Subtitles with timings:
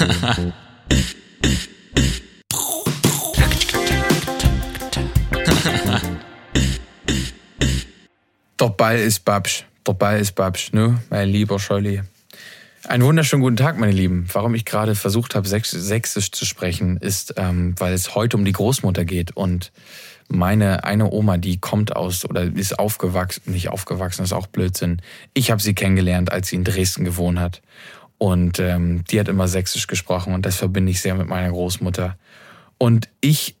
[0.00, 0.06] Der
[8.76, 9.66] Ball ist Babsch.
[9.86, 11.02] Der Ball ist Babsch, ne?
[11.10, 12.00] Mein lieber Scholli.
[12.88, 14.26] Einen wunderschönen guten Tag, meine Lieben.
[14.32, 18.52] Warum ich gerade versucht habe, Sächsisch zu sprechen, ist, ähm, weil es heute um die
[18.52, 19.36] Großmutter geht.
[19.36, 19.70] Und
[20.28, 25.02] meine eine Oma, die kommt aus oder ist aufgewachsen, nicht aufgewachsen, ist auch Blödsinn.
[25.34, 27.60] Ich habe sie kennengelernt, als sie in Dresden gewohnt hat.
[28.22, 32.18] Und ähm, die hat immer Sächsisch gesprochen und das verbinde ich sehr mit meiner Großmutter.
[32.76, 33.56] Und ich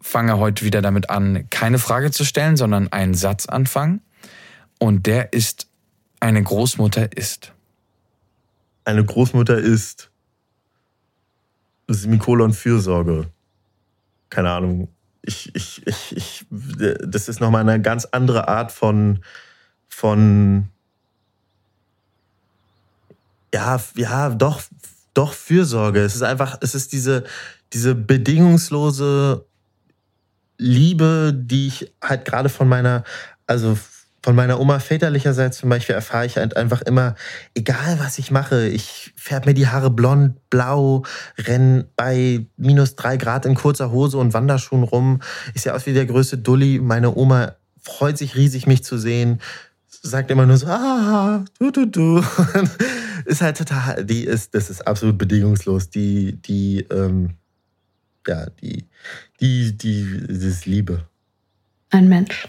[0.00, 4.00] fange heute wieder damit an, keine Frage zu stellen, sondern einen Satz anfangen.
[4.80, 5.68] Und der ist,
[6.18, 7.52] eine Großmutter ist.
[8.84, 10.10] Eine Großmutter ist
[11.86, 13.30] Semikolon Fürsorge.
[14.30, 14.88] Keine Ahnung.
[15.22, 19.20] Ich, ich, ich, ich, das ist nochmal eine ganz andere Art von,
[19.86, 20.71] von,
[23.52, 24.62] ja, ja, doch,
[25.14, 26.00] doch Fürsorge.
[26.00, 27.24] Es ist einfach, es ist diese,
[27.72, 29.46] diese bedingungslose
[30.58, 33.04] Liebe, die ich halt gerade von meiner,
[33.46, 33.76] also
[34.22, 37.16] von meiner Oma väterlicherseits zum Beispiel erfahre ich halt einfach immer,
[37.54, 41.02] egal was ich mache, ich färbe mir die Haare blond, blau,
[41.38, 45.20] renn bei minus drei Grad in kurzer Hose und Wanderschuhen rum.
[45.54, 46.78] Ich sehe aus wie der größte Dulli.
[46.78, 49.40] Meine Oma freut sich riesig, mich zu sehen.
[49.88, 52.24] Sagt immer nur so, ah, du, du, du.
[53.24, 55.90] ist halt total, die ist, das ist absolut bedingungslos.
[55.90, 57.30] Die, die, ähm,
[58.26, 58.86] ja, die,
[59.40, 61.06] die, die, das ist Liebe.
[61.90, 62.48] Ein Mensch.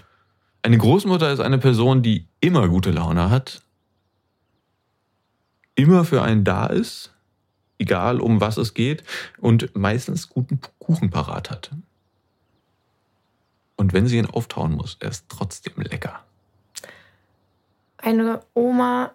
[0.62, 3.62] Eine Großmutter ist eine Person, die immer gute Laune hat,
[5.76, 7.12] immer für einen da ist,
[7.78, 9.04] egal um was es geht,
[9.40, 11.72] und meistens guten Kuchen parat hat.
[13.76, 16.24] Und wenn sie ihn auftauen muss, er ist trotzdem lecker.
[17.98, 19.14] Eine Oma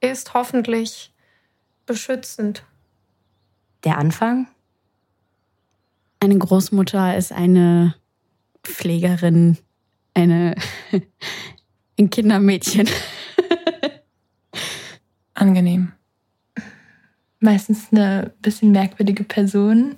[0.00, 1.12] ist hoffentlich
[1.86, 2.64] beschützend.
[3.84, 4.48] Der Anfang?
[6.20, 7.94] Eine Großmutter ist eine
[8.62, 9.56] Pflegerin,
[10.14, 10.54] eine,
[11.98, 12.88] ein Kindermädchen.
[15.34, 15.92] Angenehm.
[17.40, 19.94] Meistens eine bisschen merkwürdige Person,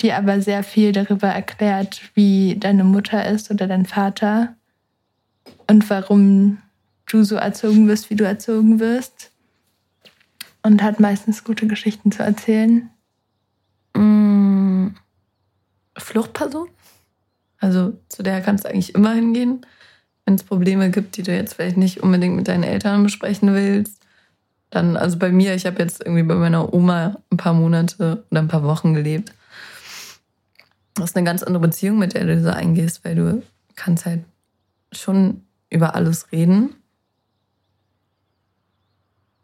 [0.00, 4.54] die aber sehr viel darüber erklärt, wie deine Mutter ist oder dein Vater
[5.66, 6.58] und warum
[7.06, 9.32] du so erzogen wirst, wie du erzogen wirst.
[10.66, 12.90] Und hat meistens gute Geschichten zu erzählen.
[13.96, 14.90] Mmh.
[15.96, 16.66] Fluchtperson?
[17.58, 19.64] Also zu der kannst du eigentlich immer hingehen,
[20.24, 24.02] wenn es Probleme gibt, die du jetzt vielleicht nicht unbedingt mit deinen Eltern besprechen willst.
[24.70, 28.40] Dann, also bei mir, ich habe jetzt irgendwie bei meiner Oma ein paar Monate oder
[28.40, 29.32] ein paar Wochen gelebt.
[30.94, 33.40] Das ist eine ganz andere Beziehung, mit der du so eingehst, weil du
[33.76, 34.24] kannst halt
[34.90, 36.74] schon über alles reden.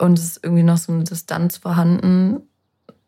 [0.02, 2.40] Und es ist irgendwie noch so eine Distanz vorhanden,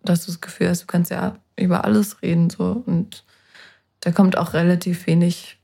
[0.04, 2.50] dass du das Gefühl hast, du kannst ja über alles reden.
[2.50, 2.84] So.
[2.86, 3.24] Und
[3.98, 5.58] da kommt auch relativ wenig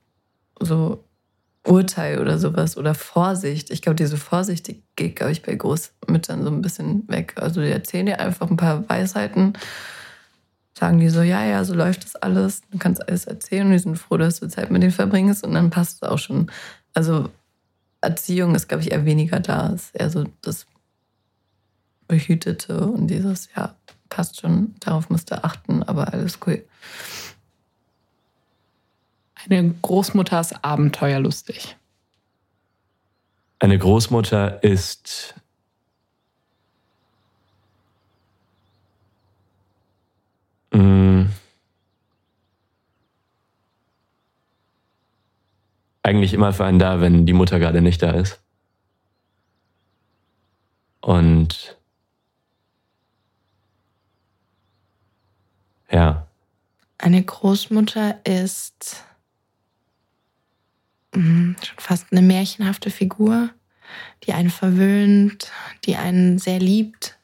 [0.59, 1.05] so
[1.65, 3.71] Urteil oder sowas oder Vorsicht.
[3.71, 7.35] Ich glaube, diese Vorsicht, die geht, glaube ich, bei Großmüttern so ein bisschen weg.
[7.37, 9.53] Also die erzählen dir einfach ein paar Weisheiten,
[10.77, 13.79] sagen die so, ja, ja, so läuft das alles, du kannst alles erzählen und die
[13.79, 16.51] sind froh, dass du Zeit mit denen verbringst und dann passt es auch schon.
[16.93, 17.31] Also
[18.01, 19.73] Erziehung ist, glaube ich, eher weniger da.
[19.73, 20.67] Es ist eher so das
[22.11, 23.77] Behütete und dieses, ja,
[24.09, 26.65] passt schon, darauf musst du achten, aber alles cool.
[29.45, 31.77] Eine Großmutter ist abenteuerlustig.
[33.61, 35.35] Eine Großmutter ist
[40.73, 41.31] mh, mm,
[46.03, 48.41] eigentlich immer für einen da, wenn die Mutter gerade nicht da ist.
[51.01, 51.80] Und
[55.91, 56.27] ja.
[56.99, 59.05] Eine Großmutter ist
[61.15, 63.51] Mhm, schon fast eine märchenhafte Figur,
[64.25, 65.51] die einen verwöhnt,
[65.85, 67.19] die einen sehr liebt,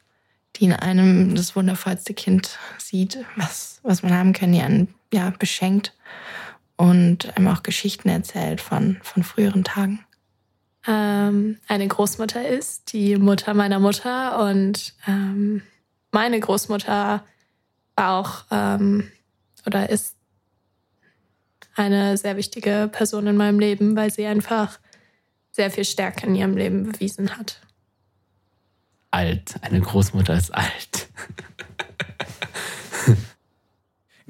[0.56, 5.31] die in einem das wundervollste Kind sieht, was, was man haben kann, die einen ja,
[5.31, 5.94] beschenkt
[6.76, 10.05] und einem auch Geschichten erzählt von, von früheren Tagen.
[10.88, 15.62] Ähm, eine Großmutter ist die Mutter meiner Mutter und ähm,
[16.11, 17.25] meine Großmutter war
[17.96, 19.10] auch ähm,
[19.66, 20.14] oder ist
[21.75, 24.78] eine sehr wichtige Person in meinem Leben, weil sie einfach
[25.52, 27.60] sehr viel Stärke in ihrem Leben bewiesen hat.
[29.10, 29.56] Alt.
[29.62, 31.08] Eine Großmutter ist alt.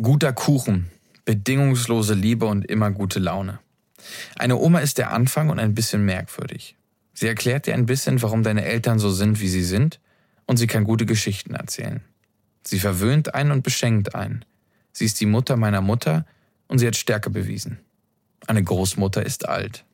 [0.00, 0.90] Guter Kuchen,
[1.24, 3.58] bedingungslose Liebe und immer gute Laune.
[4.36, 6.76] Eine Oma ist der Anfang und ein bisschen merkwürdig.
[7.14, 10.00] Sie erklärt dir ein bisschen, warum deine Eltern so sind, wie sie sind,
[10.46, 12.02] und sie kann gute Geschichten erzählen.
[12.66, 14.44] Sie verwöhnt einen und beschenkt einen.
[14.92, 16.26] Sie ist die Mutter meiner Mutter
[16.68, 17.78] und sie hat Stärke bewiesen.
[18.46, 19.84] Eine Großmutter ist alt.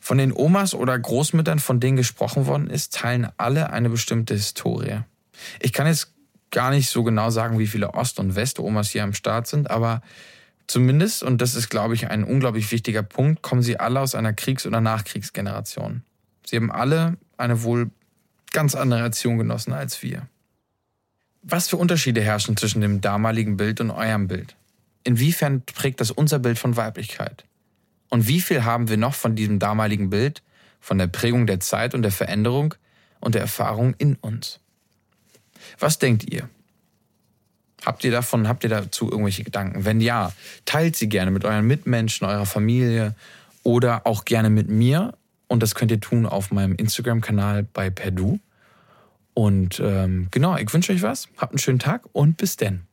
[0.00, 5.00] Von den Omas oder Großmüttern, von denen gesprochen worden ist, teilen alle eine bestimmte Historie.
[5.60, 6.12] Ich kann jetzt
[6.50, 10.02] gar nicht so genau sagen, wie viele Ost- und West-Omas hier am Start sind, aber
[10.66, 14.32] zumindest, und das ist, glaube ich, ein unglaublich wichtiger Punkt, kommen sie alle aus einer
[14.32, 16.02] Kriegs- oder Nachkriegsgeneration.
[16.44, 17.90] Sie haben alle eine wohl
[18.52, 20.28] ganz andere Erziehung genossen als wir.
[21.48, 24.56] Was für Unterschiede herrschen zwischen dem damaligen Bild und eurem Bild?
[25.04, 27.44] Inwiefern prägt das unser Bild von Weiblichkeit?
[28.08, 30.42] Und wie viel haben wir noch von diesem damaligen Bild,
[30.80, 32.74] von der Prägung der Zeit und der Veränderung
[33.20, 34.58] und der Erfahrung in uns?
[35.78, 36.48] Was denkt ihr?
[37.84, 39.84] Habt ihr davon, habt ihr dazu irgendwelche Gedanken?
[39.84, 40.32] Wenn ja,
[40.64, 43.14] teilt sie gerne mit euren Mitmenschen, eurer Familie
[43.62, 45.14] oder auch gerne mit mir.
[45.46, 48.40] Und das könnt ihr tun auf meinem Instagram-Kanal bei Perdu.
[49.38, 51.28] Und ähm, genau, ich wünsche euch was.
[51.36, 52.86] Habt einen schönen Tag und bis denn.